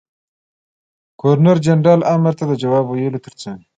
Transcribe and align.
ګورنر 1.19 1.57
جنرال 1.65 2.01
امر 2.13 2.33
ته 2.39 2.43
د 2.47 2.51
جواب 2.61 2.85
ویلو 2.87 3.23
تر 3.25 3.33
څنګ. 3.41 3.59